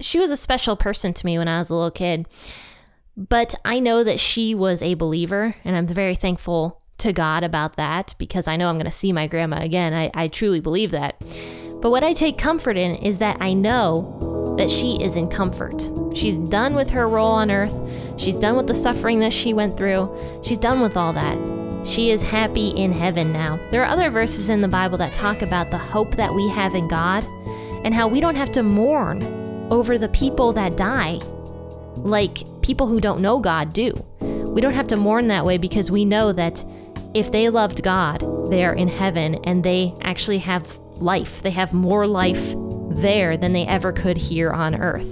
she 0.00 0.18
was 0.18 0.30
a 0.30 0.36
special 0.36 0.76
person 0.76 1.12
to 1.14 1.26
me 1.26 1.38
when 1.38 1.48
I 1.48 1.58
was 1.58 1.70
a 1.70 1.74
little 1.74 1.90
kid. 1.90 2.26
But 3.16 3.54
I 3.64 3.78
know 3.78 4.04
that 4.04 4.20
she 4.20 4.54
was 4.54 4.82
a 4.82 4.94
believer, 4.94 5.54
and 5.64 5.76
I'm 5.76 5.86
very 5.86 6.14
thankful 6.14 6.80
to 6.98 7.12
God 7.12 7.44
about 7.44 7.76
that 7.76 8.14
because 8.16 8.48
I 8.48 8.56
know 8.56 8.68
I'm 8.68 8.76
going 8.76 8.86
to 8.86 8.90
see 8.90 9.12
my 9.12 9.26
grandma 9.26 9.60
again. 9.60 9.92
I, 9.92 10.10
I 10.14 10.28
truly 10.28 10.60
believe 10.60 10.92
that. 10.92 11.20
But 11.80 11.90
what 11.90 12.04
I 12.04 12.14
take 12.14 12.38
comfort 12.38 12.76
in 12.76 12.94
is 12.94 13.18
that 13.18 13.36
I 13.40 13.52
know 13.52 14.54
that 14.56 14.70
she 14.70 15.02
is 15.02 15.16
in 15.16 15.26
comfort. 15.26 15.90
She's 16.14 16.36
done 16.48 16.74
with 16.74 16.90
her 16.90 17.08
role 17.08 17.32
on 17.32 17.50
earth. 17.50 17.74
She's 18.16 18.36
done 18.36 18.56
with 18.56 18.66
the 18.66 18.74
suffering 18.74 19.18
that 19.20 19.32
she 19.32 19.52
went 19.52 19.76
through. 19.76 20.40
She's 20.42 20.58
done 20.58 20.80
with 20.80 20.96
all 20.96 21.12
that. 21.12 21.38
She 21.86 22.10
is 22.10 22.22
happy 22.22 22.68
in 22.68 22.92
heaven 22.92 23.32
now. 23.32 23.58
There 23.70 23.82
are 23.82 23.88
other 23.88 24.10
verses 24.10 24.48
in 24.48 24.60
the 24.60 24.68
Bible 24.68 24.96
that 24.98 25.12
talk 25.12 25.42
about 25.42 25.70
the 25.70 25.78
hope 25.78 26.14
that 26.16 26.32
we 26.32 26.48
have 26.50 26.74
in 26.74 26.86
God 26.86 27.24
and 27.84 27.92
how 27.92 28.06
we 28.06 28.20
don't 28.20 28.36
have 28.36 28.52
to 28.52 28.62
mourn 28.62 29.41
over 29.72 29.96
the 29.96 30.08
people 30.10 30.52
that 30.52 30.76
die 30.76 31.18
like 31.96 32.42
people 32.60 32.86
who 32.86 33.00
don't 33.00 33.22
know 33.22 33.38
God 33.38 33.72
do. 33.72 33.92
we 34.20 34.60
don't 34.60 34.74
have 34.74 34.86
to 34.88 34.96
mourn 34.96 35.28
that 35.28 35.46
way 35.46 35.56
because 35.56 35.90
we 35.90 36.04
know 36.04 36.30
that 36.32 36.62
if 37.14 37.32
they 37.32 37.48
loved 37.48 37.82
God, 37.82 38.20
they 38.50 38.64
are 38.64 38.74
in 38.74 38.86
heaven 38.86 39.36
and 39.44 39.64
they 39.64 39.94
actually 40.02 40.38
have 40.38 40.76
life. 40.96 41.42
They 41.42 41.50
have 41.50 41.72
more 41.72 42.06
life 42.06 42.54
there 42.90 43.38
than 43.38 43.54
they 43.54 43.66
ever 43.66 43.92
could 43.92 44.18
here 44.18 44.50
on 44.50 44.74
earth. 44.74 45.08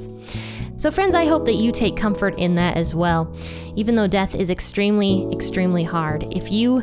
So, 0.76 0.90
friends, 0.90 1.14
I 1.14 1.24
hope 1.24 1.46
that 1.46 1.54
you 1.54 1.72
take 1.72 1.96
comfort 1.96 2.38
in 2.38 2.54
that 2.56 2.76
as 2.76 2.94
well. 2.94 3.34
Even 3.76 3.96
though 3.96 4.06
death 4.06 4.34
is 4.34 4.50
extremely, 4.50 5.26
extremely 5.32 5.84
hard, 5.84 6.24
if 6.32 6.50
you 6.50 6.82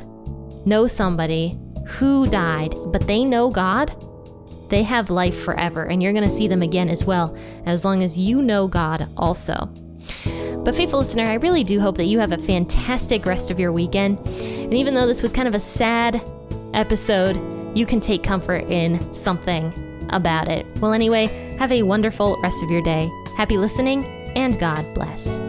know 0.66 0.88
somebody 0.88 1.58
who 1.88 2.28
died, 2.28 2.76
but 2.88 3.06
they 3.06 3.24
know 3.24 3.50
God, 3.52 3.92
they 4.70 4.84
have 4.84 5.10
life 5.10 5.44
forever, 5.44 5.84
and 5.84 6.02
you're 6.02 6.14
going 6.14 6.28
to 6.28 6.30
see 6.30 6.48
them 6.48 6.62
again 6.62 6.90
as 6.90 7.04
well, 7.04 7.36
as 7.66 7.86
long 7.86 8.04
as 8.04 8.18
you 8.18 8.42
know 8.42 8.68
God 8.68 9.08
also. 9.18 9.70
But, 10.64 10.76
faithful 10.76 11.00
listener, 11.00 11.26
I 11.26 11.36
really 11.36 11.64
do 11.64 11.80
hope 11.80 11.98
that 11.98 12.06
you 12.06 12.20
have 12.20 12.34
a 12.34 12.38
fantastic 12.38 13.26
rest 13.26 13.52
of 13.52 13.60
your 13.60 13.72
weekend. 13.72 14.20
And 14.28 14.74
even 14.74 14.94
though 14.94 15.08
this 15.08 15.24
was 15.24 15.32
kind 15.32 15.48
of 15.48 15.54
a 15.54 15.60
sad 15.60 16.22
episode, 16.74 17.40
you 17.78 17.86
can 17.86 18.00
take 18.00 18.24
comfort 18.24 18.66
in 18.70 19.14
something 19.14 19.72
about 20.10 20.48
it. 20.50 20.66
Well, 20.80 20.94
anyway, 20.94 21.28
have 21.58 21.72
a 21.72 21.84
wonderful 21.84 22.40
rest 22.42 22.64
of 22.64 22.70
your 22.70 22.82
day. 22.82 23.10
Happy 23.36 23.58
listening, 23.58 24.04
and 24.36 24.60
God 24.60 24.86
bless. 24.94 25.47